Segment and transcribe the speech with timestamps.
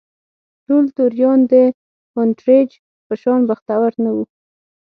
[0.67, 1.53] ټول توریان د
[2.15, 2.69] هونټریج
[3.07, 4.23] په شان بختور نه وو.